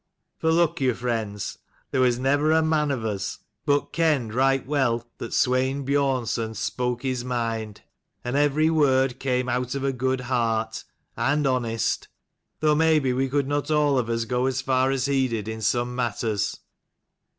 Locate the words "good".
9.93-10.21